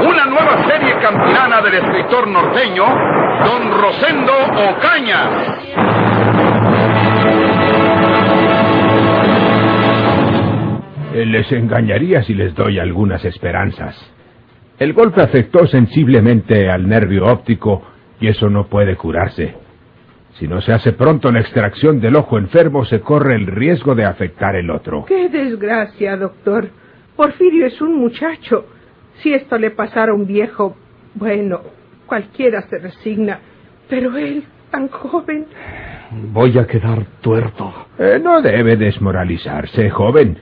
[0.00, 2.84] Una nueva serie campilana del escritor norteño,
[3.44, 4.32] don Rosendo
[4.70, 5.30] Ocaña.
[11.12, 13.94] Les engañaría si les doy algunas esperanzas.
[14.78, 17.82] El golpe afectó sensiblemente al nervio óptico
[18.20, 19.54] y eso no puede curarse.
[20.38, 24.06] Si no se hace pronto la extracción del ojo enfermo, se corre el riesgo de
[24.06, 25.04] afectar el otro.
[25.04, 26.70] ¡Qué desgracia, doctor!
[27.16, 28.64] Porfirio es un muchacho.
[29.22, 30.76] Si esto le pasara a un viejo,
[31.14, 31.60] bueno,
[32.06, 33.38] cualquiera se resigna.
[33.88, 35.46] Pero él, tan joven.
[36.32, 37.72] Voy a quedar tuerto.
[37.98, 40.38] Eh, no debe desmoralizarse, joven.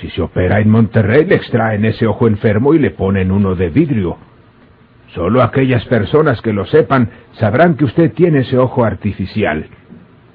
[0.00, 3.70] Si se opera en Monterrey, le extraen ese ojo enfermo y le ponen uno de
[3.70, 4.18] vidrio.
[5.14, 9.66] Solo aquellas personas que lo sepan sabrán que usted tiene ese ojo artificial.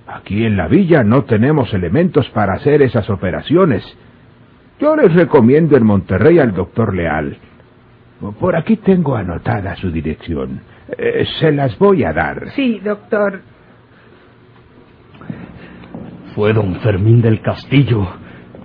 [0.08, 3.84] Aquí en la villa no tenemos elementos para hacer esas operaciones.
[4.80, 7.38] Yo les recomiendo en Monterrey al doctor Leal.
[8.40, 10.62] Por aquí tengo anotada su dirección.
[10.98, 12.50] Eh, se las voy a dar.
[12.52, 13.42] Sí, doctor.
[16.36, 18.08] Fue don Fermín del Castillo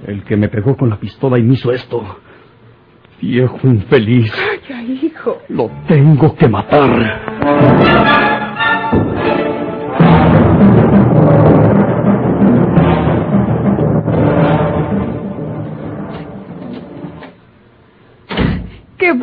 [0.06, 2.18] el que me pegó con la pistola y me hizo esto.
[3.20, 4.32] Viejo infeliz.
[4.68, 5.38] Calla, hijo.
[5.48, 8.25] Lo tengo que matar.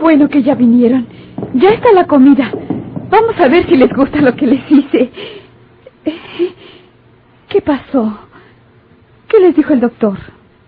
[0.03, 1.07] Bueno que ya vinieron.
[1.55, 2.51] Ya está la comida.
[3.09, 5.09] Vamos a ver si les gusta lo que les hice.
[7.49, 8.19] ¿Qué pasó?
[9.27, 10.17] ¿Qué les dijo el doctor?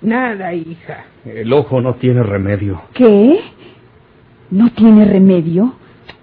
[0.01, 1.05] Nada, hija.
[1.25, 2.81] El ojo no tiene remedio.
[2.93, 3.41] ¿Qué?
[4.51, 5.73] ¿No tiene remedio?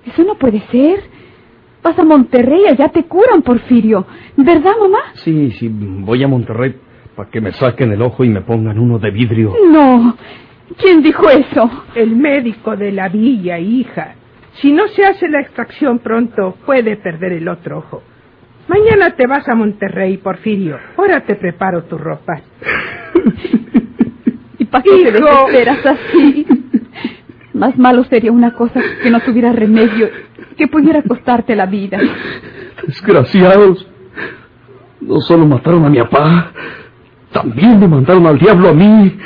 [0.06, 1.00] Eso no puede ser.
[1.83, 4.06] Vas a Monterrey, allá te curan, Porfirio.
[4.37, 4.99] ¿Verdad, mamá?
[5.15, 6.77] Sí, sí, voy a Monterrey
[7.17, 9.53] para que me saquen el ojo y me pongan uno de vidrio.
[9.71, 10.17] No.
[10.78, 11.71] ¿Quién dijo eso?
[11.94, 14.15] El médico de la villa, hija.
[14.60, 18.03] Si no se hace la extracción pronto, puede perder el otro ojo.
[18.69, 20.78] Mañana te vas a Monterrey, Porfirio.
[20.97, 22.41] Ahora te preparo tu ropa.
[24.59, 26.47] ¿Y para qué te desesperas así?
[27.55, 30.09] Más malo sería una cosa que no tuviera remedio,
[30.56, 31.99] que pudiera costarte la vida.
[32.87, 33.87] Desgraciados.
[35.00, 36.53] No solo mataron a mi papá,
[37.32, 39.19] también me mandaron al diablo a mí.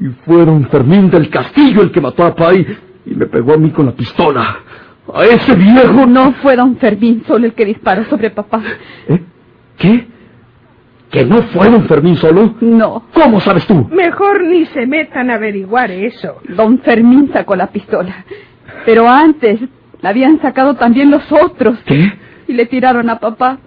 [0.00, 2.66] Y fue don Fermín del Castillo el que mató a Pai
[3.06, 4.58] y me pegó a mí con la pistola.
[5.12, 6.06] A ese viejo.
[6.06, 8.62] No fue don Fermín solo el que disparó sobre papá.
[9.08, 9.22] ¿Eh?
[9.76, 10.06] ¿Qué?
[11.10, 12.54] ¿Que no fue don Fermín solo?
[12.60, 13.04] No.
[13.12, 13.88] ¿Cómo sabes tú?
[13.92, 16.40] Mejor ni se metan a averiguar eso.
[16.48, 18.24] Don Fermín sacó la pistola.
[18.84, 19.60] Pero antes
[20.00, 21.78] la habían sacado también los otros.
[21.84, 22.12] ¿Qué?
[22.48, 23.58] Y le tiraron a papá.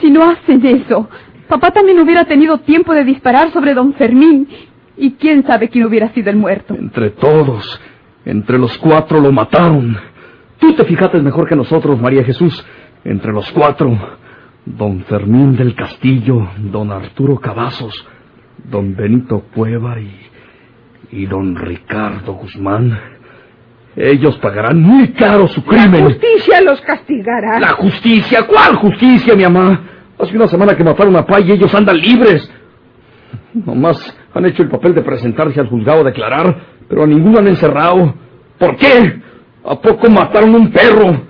[0.00, 1.08] Si no hacen eso,
[1.48, 4.48] papá también hubiera tenido tiempo de disparar sobre don Fermín.
[4.98, 6.74] Y quién sabe quién hubiera sido el muerto.
[6.74, 7.80] Entre todos,
[8.24, 9.96] entre los cuatro lo mataron.
[10.58, 12.66] Tú te fijaste mejor que nosotros, María Jesús.
[13.04, 13.96] Entre los cuatro,
[14.64, 18.06] don Fermín del Castillo, don Arturo Cavazos,
[18.64, 20.10] don Benito Cueva y,
[21.12, 22.98] y don Ricardo Guzmán.
[23.94, 26.04] Ellos pagarán muy caro su crimen.
[26.04, 27.60] La justicia los castigará.
[27.60, 28.46] ¿La justicia?
[28.46, 29.80] ¿Cuál justicia, mi mamá?
[30.18, 32.50] Hace una semana que mataron a Pai y ellos andan libres.
[33.54, 36.56] Nomás han hecho el papel de presentarse al juzgado a declarar,
[36.88, 38.14] pero a ninguno han encerrado.
[38.58, 39.20] ¿Por qué?
[39.64, 41.22] ¿A poco mataron un perro?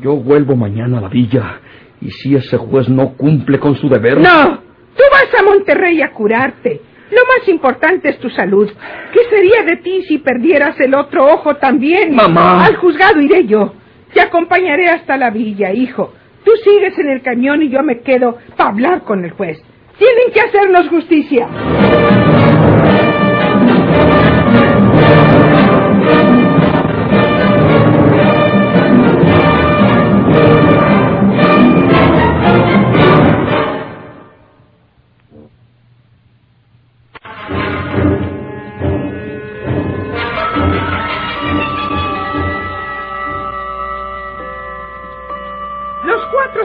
[0.00, 1.60] Yo vuelvo mañana a la villa.
[2.00, 4.20] Y si ese juez no cumple con su deber.
[4.20, 4.58] No,
[4.96, 6.80] tú vas a Monterrey a curarte.
[7.10, 8.68] Lo más importante es tu salud.
[9.12, 12.14] ¿Qué sería de ti si perdieras el otro ojo también?
[12.14, 12.64] Mamá.
[12.64, 13.72] Al juzgado iré yo.
[14.12, 16.12] Te acompañaré hasta la villa, hijo.
[16.44, 19.62] Tú sigues en el cañón y yo me quedo para hablar con el juez.
[19.98, 21.48] Tienen que hacernos justicia.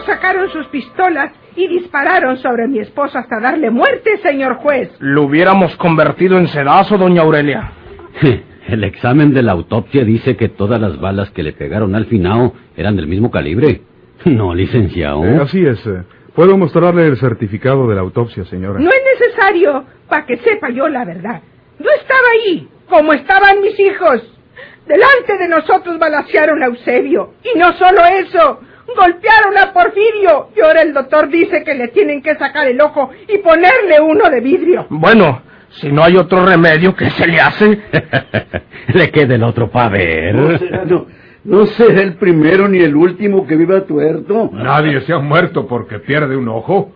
[0.06, 1.31] sacaron sus pistolas
[1.63, 4.90] y dispararon sobre mi esposo hasta darle muerte, señor juez.
[5.00, 7.72] Lo hubiéramos convertido en sedazo, doña Aurelia.
[8.68, 12.54] El examen de la autopsia dice que todas las balas que le pegaron al finao
[12.78, 13.81] eran del mismo calibre.
[14.25, 15.25] No, licenciado.
[15.25, 15.84] Eh, así es.
[15.88, 16.04] eh.
[16.36, 18.80] Puedo mostrarle el certificado de la autopsia, señora.
[18.80, 21.42] No es necesario para que sepa yo la verdad.
[21.80, 24.22] Yo estaba ahí, como estaban mis hijos.
[24.88, 27.34] Delante de nosotros balacearon a Eusebio.
[27.44, 30.50] Y no solo eso, golpearon a Porfirio.
[30.56, 34.30] Y ahora el doctor dice que le tienen que sacar el ojo y ponerle uno
[34.30, 34.88] de vidrio.
[34.89, 37.81] Bueno, si no hay otro remedio, ¿qué se le hace?
[38.94, 40.36] Le queda el otro para ver.
[40.36, 41.06] No será, no,
[41.44, 44.50] no será el primero ni el último que viva tuerto.
[44.51, 46.92] Nadie se ha muerto porque pierde un ojo.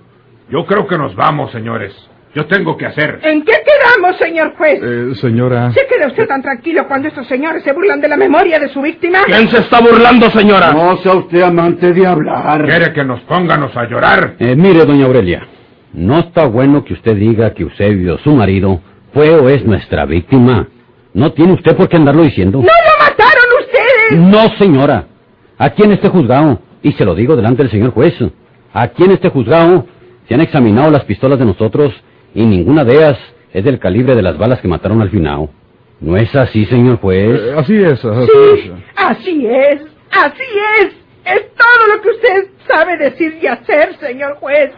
[0.50, 1.94] Yo creo que nos vamos, señores.
[2.36, 3.22] Yo tengo que hacer.
[3.24, 4.82] ¿En qué quedamos, señor juez?
[4.84, 5.72] Eh, señora.
[5.72, 8.82] ¿Se queda usted tan tranquilo cuando estos señores se burlan de la memoria de su
[8.82, 9.20] víctima?
[9.26, 10.74] ¿Quién se está burlando, señora?
[10.74, 12.66] No sea usted amante de hablar.
[12.66, 14.36] ¿Quiere que nos pónganos a llorar?
[14.40, 15.48] Eh, mire, doña Aurelia,
[15.94, 18.82] no está bueno que usted diga que Eusebio, su marido,
[19.14, 20.68] fue o es nuestra víctima.
[21.14, 22.58] No tiene usted por qué andarlo diciendo.
[22.58, 24.20] ¡No lo mataron ustedes!
[24.20, 25.06] No, señora.
[25.58, 28.14] Aquí en este juzgado, y se lo digo delante del señor juez,
[28.74, 29.88] aquí en este juzgado
[30.28, 31.94] se han examinado las pistolas de nosotros
[32.36, 33.18] y ninguna de ellas
[33.54, 35.50] es del calibre de las balas que mataron al finao.
[36.02, 37.40] ¿No es así, señor juez?
[37.42, 38.72] Eh, así es, así Sí, es.
[38.96, 40.44] así es, así
[40.82, 40.88] es.
[41.26, 44.72] Es todo lo que usted sabe decir y hacer, señor juez.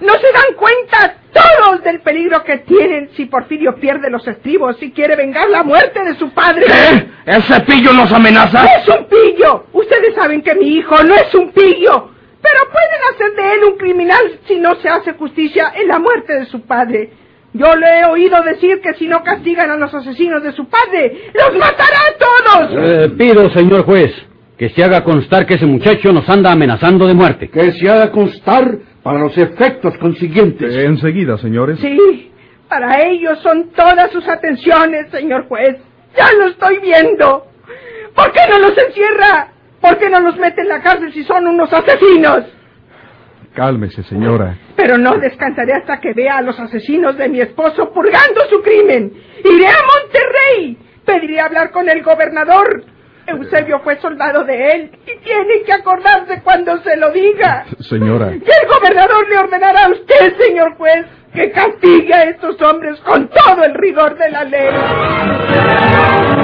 [0.00, 4.92] No se dan cuenta todos del peligro que tienen si Porfirio pierde los estribos y
[4.92, 6.64] quiere vengar la muerte de su padre.
[6.66, 7.06] ¿Qué?
[7.26, 8.62] ¿Ese pillo nos amenaza?
[8.62, 9.64] ¡No es un pillo!
[9.72, 12.10] Ustedes saben que mi hijo no es un pillo.
[12.50, 16.40] Pero pueden hacer de él un criminal si no se hace justicia en la muerte
[16.40, 17.10] de su padre.
[17.52, 21.30] Yo le he oído decir que si no castigan a los asesinos de su padre,
[21.34, 22.70] los matará a todos.
[22.72, 24.12] Eh, pido, señor juez,
[24.56, 27.50] que se haga constar que ese muchacho nos anda amenazando de muerte.
[27.50, 30.74] Que se haga constar para los efectos consiguientes.
[30.74, 31.78] Eh, enseguida, señores.
[31.80, 32.30] Sí,
[32.68, 35.76] para ellos son todas sus atenciones, señor juez.
[36.16, 37.46] Ya lo estoy viendo.
[38.14, 39.52] ¿Por qué no los encierra?
[39.80, 42.44] ¿Por qué no los mete en la cárcel si son unos asesinos?
[43.54, 44.56] Cálmese, señora.
[44.76, 49.12] Pero no descansaré hasta que vea a los asesinos de mi esposo purgando su crimen.
[49.44, 50.78] Iré a Monterrey.
[51.04, 52.84] Pediré hablar con el gobernador.
[53.26, 57.66] Eusebio fue soldado de él y tiene que acordarse cuando se lo diga.
[57.80, 58.30] Señora.
[58.30, 63.28] Y el gobernador le ordenará a usted, señor juez, que castigue a estos hombres con
[63.28, 66.37] todo el rigor de la ley.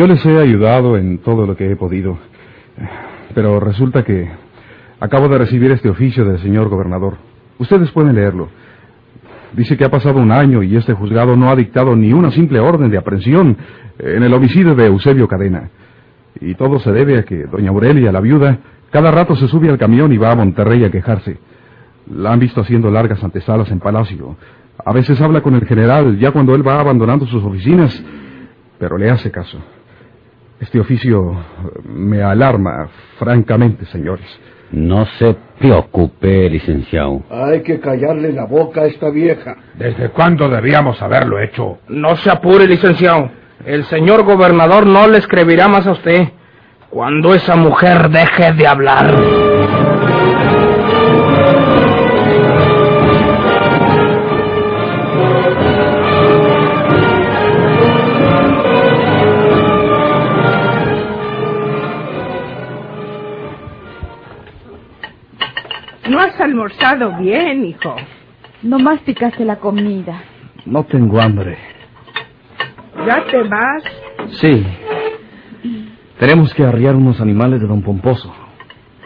[0.00, 2.16] Yo les he ayudado en todo lo que he podido.
[3.34, 4.30] Pero resulta que
[4.98, 7.18] acabo de recibir este oficio del señor gobernador.
[7.58, 8.48] Ustedes pueden leerlo.
[9.52, 12.60] Dice que ha pasado un año y este juzgado no ha dictado ni una simple
[12.60, 13.58] orden de aprehensión
[13.98, 15.68] en el homicidio de Eusebio Cadena.
[16.40, 18.56] Y todo se debe a que doña Aurelia, la viuda,
[18.90, 21.36] cada rato se sube al camión y va a Monterrey a quejarse.
[22.10, 24.34] La han visto haciendo largas antesalas en Palacio.
[24.82, 28.02] A veces habla con el general ya cuando él va abandonando sus oficinas,
[28.78, 29.58] pero le hace caso.
[30.60, 31.36] Este oficio
[31.84, 32.88] me alarma,
[33.18, 34.26] francamente, señores.
[34.72, 37.22] No se preocupe, licenciado.
[37.30, 39.56] Hay que callarle la boca a esta vieja.
[39.74, 41.78] ¿Desde cuándo debíamos haberlo hecho?
[41.88, 43.30] No se apure, licenciado.
[43.64, 46.28] El señor gobernador no le escribirá más a usted.
[46.90, 49.39] Cuando esa mujer deje de hablar.
[67.20, 67.96] Bien, hijo.
[68.62, 70.22] No masticaste la comida.
[70.66, 71.56] No tengo hambre.
[73.06, 73.82] ¿Ya te vas?
[74.40, 74.66] Sí.
[76.18, 78.34] Tenemos que arriar unos animales de don Pomposo.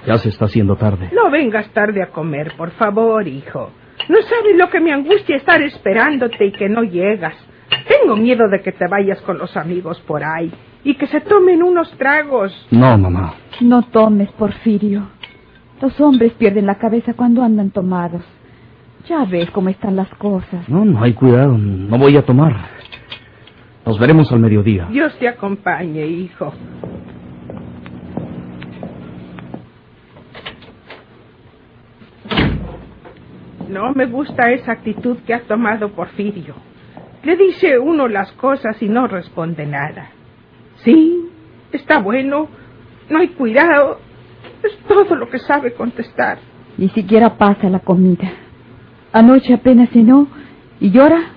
[0.07, 1.11] Ya se está haciendo tarde.
[1.15, 3.71] No vengas tarde a comer, por favor, hijo.
[4.09, 7.35] No sabes lo que me angustia estar esperándote y que no llegas.
[7.89, 10.53] Tengo miedo de que te vayas con los amigos por ahí
[10.83, 12.67] y que se tomen unos tragos.
[12.71, 13.35] No, mamá.
[13.61, 15.09] No tomes, Porfirio.
[15.81, 18.23] Los hombres pierden la cabeza cuando andan tomados.
[19.09, 20.69] Ya ves cómo están las cosas.
[20.69, 21.59] No, no hay cuidado.
[21.59, 22.55] No voy a tomar.
[23.85, 24.87] Nos veremos al mediodía.
[24.91, 26.53] Dios te acompañe, hijo.
[33.69, 36.55] No me gusta esa actitud que ha tomado Porfirio.
[37.25, 40.11] Le dice uno las cosas y no responde nada.
[40.77, 41.29] Sí,
[41.73, 42.49] está bueno,
[43.11, 43.99] no hay cuidado.
[44.95, 46.39] Todo lo que sabe contestar.
[46.79, 48.31] Ni siquiera pasa la comida.
[49.13, 50.29] Anoche apenas cenó
[50.79, 51.33] y llora.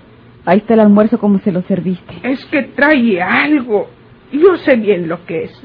[0.46, 2.20] Ahí está el almuerzo como se lo serviste.
[2.22, 3.90] Es que trae algo.
[4.32, 5.64] Yo sé bien lo que es.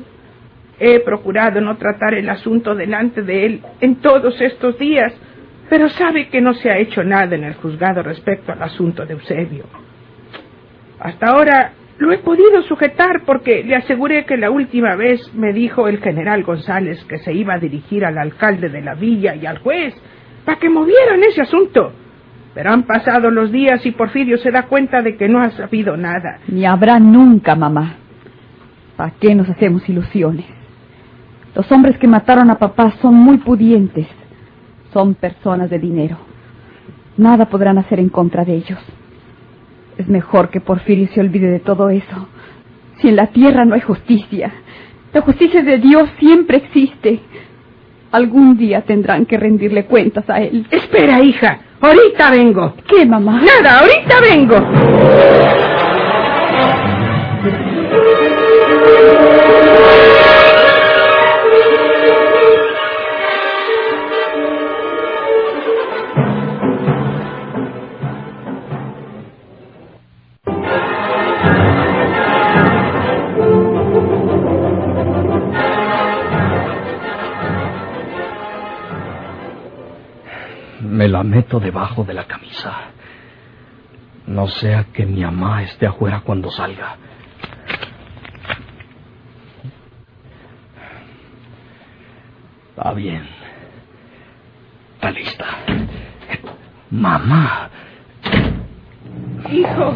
[0.80, 5.12] He procurado no tratar el asunto delante de él en todos estos días,
[5.68, 9.12] pero sabe que no se ha hecho nada en el juzgado respecto al asunto de
[9.12, 9.66] Eusebio.
[10.99, 11.72] Hasta ahora
[12.02, 16.42] lo he podido sujetar porque le aseguré que la última vez me dijo el general
[16.42, 19.94] González que se iba a dirigir al alcalde de la villa y al juez
[20.44, 21.92] para que movieran ese asunto.
[22.54, 25.97] Pero han pasado los días y Porfirio se da cuenta de que no ha sabido
[25.97, 26.40] nada.
[26.49, 27.94] Ni habrá nunca, mamá.
[28.97, 30.47] ¿Para qué nos hacemos ilusiones?
[31.54, 34.09] Los hombres que mataron a papá son muy pudientes.
[34.92, 36.16] Son personas de dinero.
[37.16, 38.80] Nada podrán hacer en contra de ellos.
[39.99, 42.28] Es mejor que Porfirio se olvide de todo eso.
[43.00, 44.52] Si en la tierra no hay justicia,
[45.12, 47.20] la justicia de Dios siempre existe.
[48.11, 50.66] Algún día tendrán que rendirle cuentas a él.
[50.70, 51.61] Espera, hija.
[51.80, 52.75] Ahorita vengo.
[52.87, 53.42] ¿Qué, mamá?
[53.42, 55.81] Nada, ahorita vengo.
[81.02, 82.73] Me la meto debajo de la camisa.
[84.28, 86.97] No sea que mi mamá esté afuera cuando salga.
[92.68, 93.26] Está bien.
[94.94, 95.47] Está lista.
[96.92, 97.68] Mamá.
[99.50, 99.94] Hijo,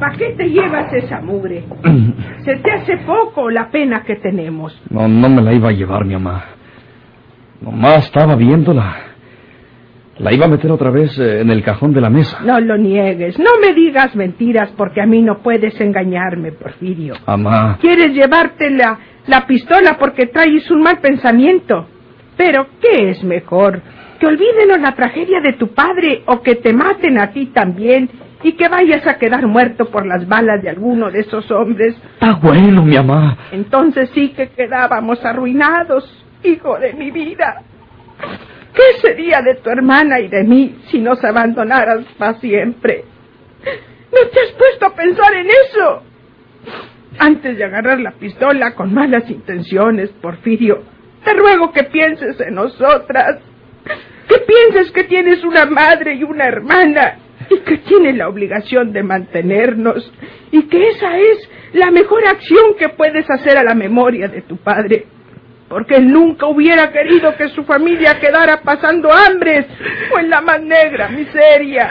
[0.00, 1.64] ¿para qué te llevas esa mugre?
[2.44, 4.76] Se te hace poco la pena que tenemos.
[4.90, 6.46] No, no me la iba a llevar mi mamá.
[7.62, 9.05] Mamá estaba viéndola.
[10.18, 12.40] La iba a meter otra vez eh, en el cajón de la mesa.
[12.42, 17.14] No lo niegues, no me digas mentiras porque a mí no puedes engañarme, Porfirio.
[17.26, 17.78] Mamá.
[17.80, 21.86] Quieres llevarte la, la pistola porque traes un mal pensamiento.
[22.36, 23.80] Pero, ¿qué es mejor?
[24.18, 28.08] ¿Que olviden la tragedia de tu padre o que te maten a ti también
[28.42, 31.94] y que vayas a quedar muerto por las balas de alguno de esos hombres?
[32.14, 33.36] Está bueno, mi mamá.
[33.52, 37.62] Entonces sí que quedábamos arruinados, hijo de mi vida.
[38.76, 43.04] ¿Qué sería de tu hermana y de mí si nos abandonaras para siempre?
[43.64, 46.02] ¿No te has puesto a pensar en eso?
[47.18, 50.82] Antes de agarrar la pistola con malas intenciones, Porfirio,
[51.24, 53.40] te ruego que pienses en nosotras.
[54.28, 57.18] Que pienses que tienes una madre y una hermana
[57.48, 60.12] y que tienes la obligación de mantenernos
[60.50, 64.56] y que esa es la mejor acción que puedes hacer a la memoria de tu
[64.58, 65.06] padre
[65.68, 69.66] porque él nunca hubiera querido que su familia quedara pasando hambres
[70.14, 71.90] o en la más negra miseria.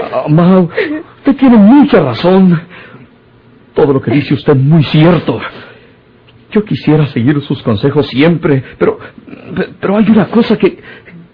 [0.00, 2.60] Ah, ma, usted tiene mucha razón.
[3.74, 5.40] Todo lo que dice usted es muy cierto.
[6.50, 8.98] Yo quisiera seguir sus consejos siempre, pero,
[9.80, 10.78] pero hay una cosa que,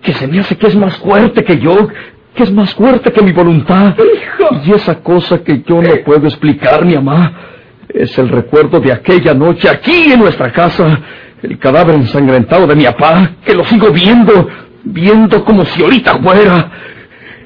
[0.01, 1.89] que se me hace que es más fuerte que yo,
[2.35, 3.97] que es más fuerte que mi voluntad.
[3.99, 4.61] Hijo.
[4.65, 7.33] Y esa cosa que yo no puedo explicar, mi mamá,
[7.89, 11.01] es el recuerdo de aquella noche aquí en nuestra casa
[11.43, 14.49] el cadáver ensangrentado de mi papá, que lo sigo viendo,
[14.85, 16.71] viendo como si ahorita fuera.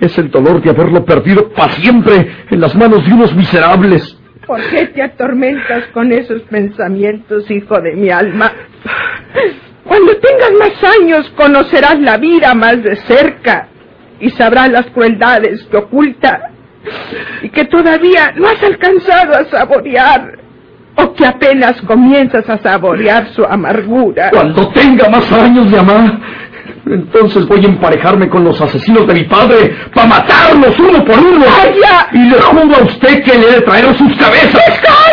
[0.01, 4.19] Es el dolor de haberlo perdido para siempre en las manos de unos miserables.
[4.47, 8.51] ¿Por qué te atormentas con esos pensamientos, hijo de mi alma?
[9.85, 13.69] Cuando tengas más años conocerás la vida más de cerca
[14.21, 16.51] y sabrás las crueldades que oculta
[17.43, 20.42] y que todavía no has alcanzado a saborear
[20.97, 24.31] o que apenas comienzas a saborear su amargura.
[24.31, 26.21] Cuando tenga más años, mi mamá,
[26.87, 31.47] entonces voy a emparejarme con los asesinos de mi padre para matarlos uno por uno.
[31.47, 32.09] ¡Calla!
[32.13, 34.63] Y le juro a usted que le he de traer sus cabezas.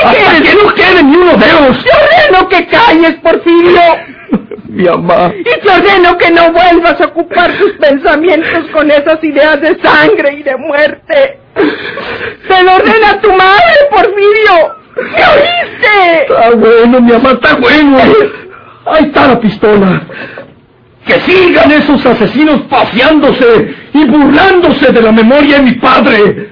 [0.04, 1.84] Hasta que no quede ni uno de ellos.
[1.84, 3.82] ¡Te ordeno que calles, Porfirio!
[4.70, 5.32] Mi mamá.
[5.40, 10.36] Y te ordeno que no vuelvas a ocupar tus pensamientos con esas ideas de sangre
[10.40, 11.40] y de muerte.
[12.48, 13.89] ¡Te lo ordena tu madre.
[16.50, 17.98] Está bueno, mi mamá, está bueno.
[18.88, 20.02] Ahí está la pistola.
[21.06, 26.50] Que sigan esos asesinos paseándose y burlándose de la memoria de mi padre.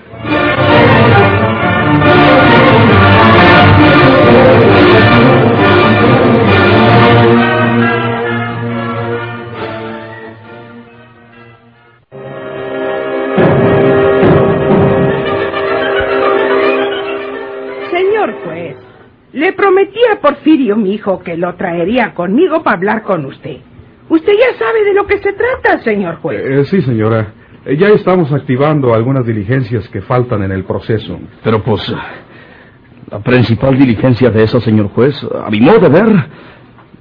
[19.78, 23.58] Prometí a Porfirio, mi hijo, que lo traería conmigo para hablar con usted.
[24.10, 26.42] Usted ya sabe de lo que se trata, señor juez.
[26.44, 27.34] Eh, sí, señora.
[27.66, 31.20] Eh, ya estamos activando algunas diligencias que faltan en el proceso.
[31.44, 31.94] Pero pues,
[33.12, 36.30] la principal diligencia de esa, señor juez, a mi modo de ver,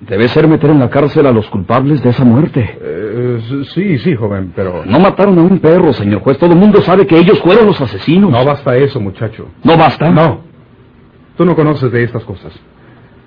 [0.00, 2.78] debe ser meter en la cárcel a los culpables de esa muerte.
[2.80, 3.38] Eh,
[3.73, 4.85] sí, sí, joven, pero...
[4.85, 6.37] No mataron a un perro, señor juez.
[6.38, 8.30] Todo el mundo sabe que ellos fueron los asesinos.
[8.30, 9.49] No basta eso, muchacho.
[9.62, 10.11] ¿No basta?
[10.11, 10.56] No.
[11.37, 12.52] Tú no conoces de estas cosas.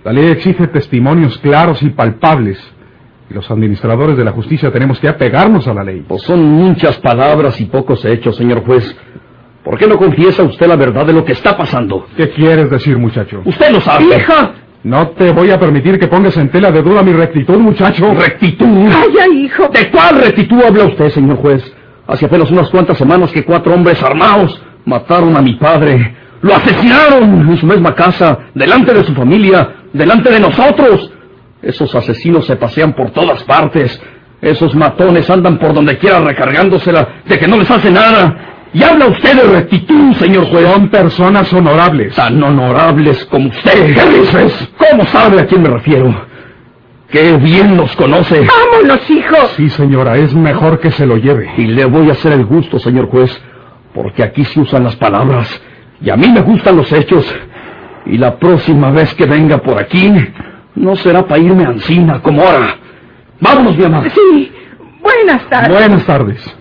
[0.04, 2.60] La ley exige testimonios claros y palpables.
[3.30, 6.04] Y los administradores de la justicia tenemos que apegarnos a la ley.
[6.08, 8.96] Pues son muchas palabras y pocos hechos, señor juez.
[9.63, 12.08] ¿Por qué no confiesa usted la verdad de lo que está pasando?
[12.18, 13.42] ¿Qué quieres decir, muchacho?
[13.46, 14.06] Usted lo sabe.
[14.06, 14.54] ¡Hija!
[14.84, 18.13] No te voy a permitir que pongas en tela de duda mi rectitud, muchacho.
[18.13, 18.66] ¿Rectitud?
[18.66, 19.68] ¡Vaya, hijo!
[19.68, 21.62] ¿De cuál rectitud habla usted, señor juez?
[22.08, 26.16] Hace apenas unas cuantas semanas que cuatro hombres armados mataron a mi padre.
[26.41, 31.12] Lo asesinaron en su misma casa, delante de su familia, delante de nosotros.
[31.62, 34.01] Esos asesinos se pasean por todas partes.
[34.41, 38.38] Esos matones andan por donde quiera recargándosela de que no les hace nada.
[38.72, 40.72] Y habla usted de rectitud, señor juez.
[40.72, 42.15] Son personas honorables.
[42.15, 43.96] Tan honorables como usted.
[43.96, 44.69] ¿Qué dices?
[44.77, 46.29] ¿Cómo sabe a quién me refiero?
[47.10, 48.46] Qué bien nos conoce.
[48.46, 49.36] ¡Vámonos, hijo!
[49.58, 51.51] Sí, señora, es mejor que se lo lleve.
[51.58, 53.36] Y le voy a hacer el gusto, señor juez,
[53.96, 55.50] porque aquí se usan las palabras.
[56.01, 57.25] Y a mí me gustan los hechos.
[58.06, 60.12] Y la próxima vez que venga por aquí,
[60.75, 62.77] no será para irme a Ancina como ahora.
[63.39, 64.10] Vámonos, mi amor.
[64.12, 64.51] Sí.
[65.01, 65.77] Buenas tardes.
[65.77, 66.56] Buenas tardes.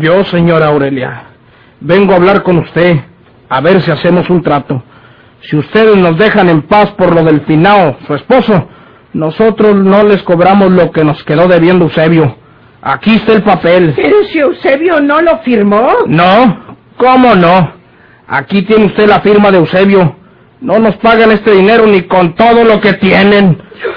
[0.00, 1.24] Yo, señora Aurelia,
[1.80, 3.00] vengo a hablar con usted,
[3.50, 4.82] a ver si hacemos un trato.
[5.42, 8.66] Si ustedes nos dejan en paz por lo del Pinao, su esposo,
[9.12, 12.34] nosotros no les cobramos lo que nos quedó debiendo Eusebio.
[12.80, 13.92] Aquí está el papel.
[13.94, 15.90] Pero si Eusebio no lo firmó.
[16.06, 17.74] No, ¿cómo no?
[18.26, 20.16] Aquí tiene usted la firma de Eusebio.
[20.62, 23.60] No nos pagan este dinero ni con todo lo que tienen.
[23.74, 23.96] Dios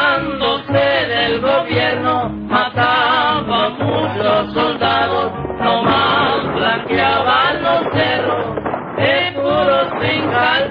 [1.41, 8.55] el gobierno mataba a muchos soldados, nomás blanqueaban los cerros
[8.97, 10.70] de puros fincal